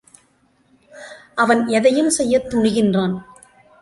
[1.35, 3.23] அவன் எதையும் செய்யத் துணிகின்றான்.